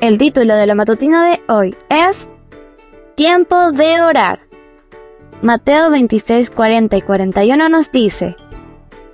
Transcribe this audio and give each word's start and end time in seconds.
El 0.00 0.16
título 0.16 0.56
de 0.56 0.66
la 0.66 0.74
matutina 0.74 1.28
de 1.28 1.42
hoy 1.52 1.76
es 1.90 2.26
Tiempo 3.16 3.70
de 3.70 4.00
orar. 4.00 4.40
Mateo 5.42 5.90
26, 5.90 6.48
40 6.48 6.96
y 6.96 7.02
41 7.02 7.68
nos 7.68 7.92
dice, 7.92 8.34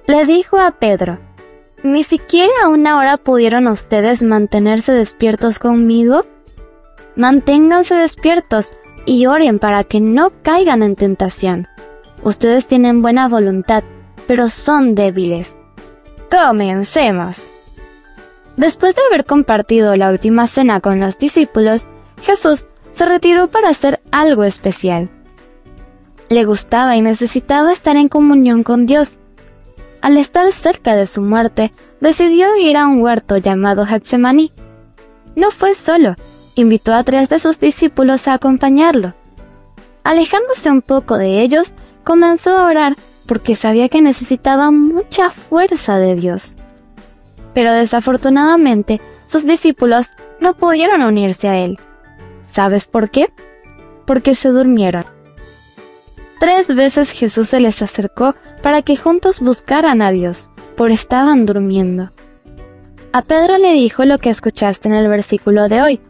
Le 0.07 0.25
dijo 0.27 0.61
a 0.61 0.71
Pedro, 0.71 1.19
¿Ni 1.83 2.05
siquiera 2.05 2.69
una 2.69 2.99
hora 2.99 3.17
pudieron 3.17 3.67
ustedes 3.67 4.23
mantenerse 4.23 4.93
despiertos 4.93 5.59
conmigo? 5.59 6.25
Manténganse 7.17 7.97
despiertos 7.97 8.73
y 9.07 9.27
oren 9.27 9.59
para 9.59 9.83
que 9.83 10.01
no 10.01 10.31
caigan 10.43 10.85
en 10.85 10.95
tentación. 10.95 11.67
Ustedes 12.23 12.69
tienen 12.69 13.03
buena 13.03 13.27
voluntad, 13.27 13.83
pero 14.29 14.49
son 14.49 14.95
débiles. 14.95 15.59
Comencemos. 16.31 17.51
Después 18.57 18.95
de 18.95 19.03
haber 19.11 19.27
compartido 19.27 19.97
la 19.97 20.11
última 20.11 20.47
cena 20.47 20.81
con 20.81 20.99
los 20.99 21.19
discípulos, 21.19 21.89
Jesús 22.23 22.67
se 22.93 23.05
retiró 23.05 23.49
para 23.49 23.69
hacer 23.69 24.01
algo 24.11 24.45
especial. 24.45 25.11
Le 26.31 26.45
gustaba 26.45 26.97
y 26.97 27.03
necesitaba 27.03 27.73
estar 27.73 27.97
en 27.97 28.09
comunión 28.09 28.63
con 28.63 28.87
Dios. 28.87 29.19
Al 30.01 30.17
estar 30.17 30.51
cerca 30.53 30.97
de 30.97 31.07
su 31.07 31.21
muerte, 31.21 31.73
decidió 32.01 32.57
ir 32.57 32.77
a 32.77 32.87
un 32.87 33.03
huerto 33.03 33.37
llamado 33.37 33.85
Getsemaní. 33.85 34.53
No 35.35 35.51
fue 35.51 35.75
solo, 35.75 36.15
invitó 36.55 36.95
a 36.95 37.05
tres 37.05 37.29
de 37.29 37.39
sus 37.39 37.61
discípulos 37.61 38.27
a 38.27 38.35
acompañarlo. 38.35 39.15
Alejándose 40.03 40.71
un 40.71 40.81
poco 40.81 41.19
de 41.19 41.43
ellos, 41.43 41.75
comenzó 42.05 42.57
a 42.57 42.67
orar 42.67 42.97
porque 43.27 43.55
sabía 43.55 43.89
que 43.89 44.01
necesitaba 44.01 44.71
mucha 44.71 45.31
fuerza 45.31 45.99
de 45.99 46.15
Dios. 46.15 46.57
Pero 47.57 47.73
desafortunadamente, 47.73 49.01
sus 49.25 49.47
discípulos 49.47 50.13
no 50.41 50.53
pudieron 50.53 51.01
unirse 51.01 51.49
a 51.49 51.57
él. 51.57 51.79
¿Sabes 52.47 52.87
por 52.87 53.09
qué? 53.09 53.33
Porque 54.05 54.35
se 54.35 54.51
durmieron. 54.51 55.07
Tres 56.39 56.75
veces 56.75 57.13
Jesús 57.13 57.49
se 57.49 57.61
les 57.61 57.81
acercó 57.81 58.35
para 58.63 58.83
que 58.83 58.99
juntos 58.99 59.41
buscaran 59.41 60.03
a 60.03 60.11
Dios, 60.11 60.51
por 60.77 60.91
estaban 60.91 61.47
durmiendo. 61.47 62.13
A 63.15 63.23
Pedro 63.23 63.57
le 63.57 63.73
dijo 63.73 64.05
lo 64.05 64.19
que 64.19 64.29
escuchaste 64.29 64.89
en 64.89 64.95
el 64.95 65.09
versículo 65.09 65.71
de 65.71 65.81
hoy. 65.81 66.01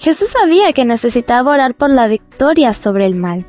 Jesús 0.00 0.30
sabía 0.30 0.72
que 0.72 0.84
necesitaba 0.84 1.52
orar 1.52 1.76
por 1.76 1.90
la 1.90 2.08
victoria 2.08 2.74
sobre 2.74 3.06
el 3.06 3.14
mal. 3.14 3.46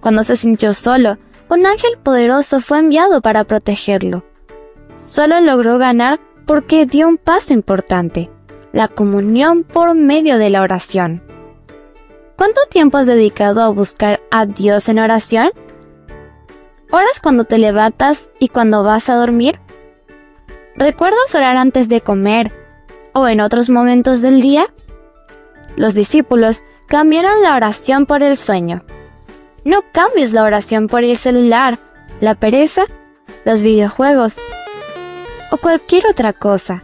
Cuando 0.00 0.24
se 0.24 0.36
sintió 0.36 0.72
solo, 0.72 1.18
un 1.50 1.66
ángel 1.66 1.98
poderoso 2.02 2.62
fue 2.62 2.78
enviado 2.78 3.20
para 3.20 3.44
protegerlo. 3.44 4.24
Solo 5.06 5.40
logró 5.40 5.78
ganar 5.78 6.20
porque 6.46 6.86
dio 6.86 7.08
un 7.08 7.18
paso 7.18 7.52
importante, 7.52 8.30
la 8.72 8.88
comunión 8.88 9.64
por 9.64 9.94
medio 9.94 10.38
de 10.38 10.50
la 10.50 10.62
oración. 10.62 11.22
¿Cuánto 12.36 12.60
tiempo 12.70 12.98
has 12.98 13.06
dedicado 13.06 13.62
a 13.62 13.68
buscar 13.68 14.20
a 14.30 14.46
Dios 14.46 14.88
en 14.88 14.98
oración? 14.98 15.50
¿Oras 16.90 17.20
cuando 17.22 17.44
te 17.44 17.58
levantas 17.58 18.30
y 18.38 18.48
cuando 18.48 18.82
vas 18.82 19.08
a 19.08 19.14
dormir? 19.14 19.60
¿Recuerdas 20.74 21.34
orar 21.34 21.56
antes 21.56 21.88
de 21.88 22.00
comer 22.00 22.52
o 23.12 23.28
en 23.28 23.40
otros 23.40 23.68
momentos 23.68 24.22
del 24.22 24.40
día? 24.40 24.72
Los 25.76 25.94
discípulos 25.94 26.62
cambiaron 26.88 27.42
la 27.42 27.54
oración 27.54 28.06
por 28.06 28.22
el 28.22 28.36
sueño. 28.36 28.82
No 29.64 29.82
cambies 29.92 30.32
la 30.32 30.42
oración 30.42 30.88
por 30.88 31.04
el 31.04 31.16
celular, 31.16 31.78
la 32.20 32.34
pereza, 32.34 32.84
los 33.44 33.62
videojuegos 33.62 34.36
o 35.52 35.58
cualquier 35.58 36.06
otra 36.06 36.32
cosa. 36.32 36.82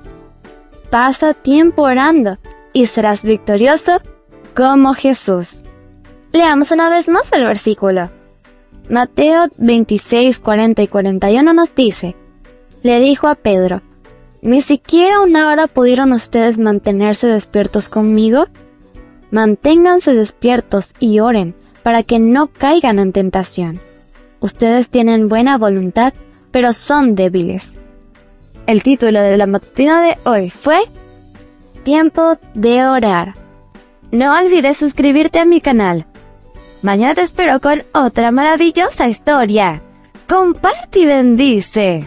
Pasa 0.90 1.34
tiempo 1.34 1.82
orando 1.82 2.38
y 2.72 2.86
serás 2.86 3.24
victorioso 3.24 4.00
como 4.54 4.94
Jesús. 4.94 5.64
Leamos 6.32 6.70
una 6.70 6.90
vez 6.90 7.08
más 7.08 7.32
el 7.32 7.44
versículo. 7.44 8.10
Mateo 8.90 9.48
26, 9.56 10.38
40 10.40 10.82
y 10.82 10.88
41 10.88 11.52
nos 11.52 11.74
dice, 11.74 12.14
le 12.82 13.00
dijo 13.00 13.26
a 13.26 13.34
Pedro, 13.34 13.82
¿ni 14.42 14.60
siquiera 14.62 15.20
una 15.20 15.48
hora 15.48 15.66
pudieron 15.66 16.12
ustedes 16.12 16.58
mantenerse 16.58 17.26
despiertos 17.26 17.88
conmigo? 17.88 18.46
Manténganse 19.30 20.14
despiertos 20.14 20.94
y 20.98 21.20
oren 21.20 21.54
para 21.82 22.02
que 22.02 22.18
no 22.18 22.48
caigan 22.48 22.98
en 22.98 23.12
tentación. 23.12 23.80
Ustedes 24.40 24.88
tienen 24.88 25.28
buena 25.28 25.58
voluntad, 25.58 26.12
pero 26.50 26.72
son 26.72 27.14
débiles. 27.14 27.74
El 28.68 28.82
título 28.82 29.22
de 29.22 29.38
la 29.38 29.46
matutina 29.46 30.02
de 30.02 30.18
hoy 30.24 30.50
fue 30.50 30.78
Tiempo 31.84 32.36
de 32.52 32.84
orar. 32.84 33.32
No 34.10 34.38
olvides 34.38 34.76
suscribirte 34.76 35.38
a 35.38 35.46
mi 35.46 35.62
canal. 35.62 36.04
Mañana 36.82 37.14
te 37.14 37.22
espero 37.22 37.62
con 37.62 37.82
otra 37.94 38.30
maravillosa 38.30 39.08
historia. 39.08 39.80
Comparte 40.28 40.98
y 40.98 41.06
bendice. 41.06 42.04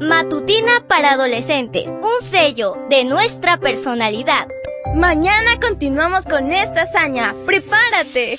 Matutina 0.00 0.84
para 0.86 1.14
adolescentes, 1.14 1.88
un 1.88 2.24
sello 2.24 2.76
de 2.88 3.02
nuestra 3.02 3.56
personalidad. 3.56 4.46
Mañana 4.94 5.58
continuamos 5.60 6.24
con 6.24 6.52
esta 6.52 6.82
hazaña. 6.82 7.34
¡Prepárate! 7.46 8.38